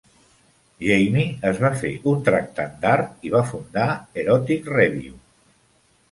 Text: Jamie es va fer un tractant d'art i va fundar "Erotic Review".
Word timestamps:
Jamie 0.83 1.25
es 1.49 1.59
va 1.63 1.69
fer 1.81 1.91
un 2.11 2.23
tractant 2.29 2.73
d'art 2.85 3.27
i 3.29 3.33
va 3.33 3.41
fundar 3.49 3.83
"Erotic 4.23 4.71
Review". 4.79 5.13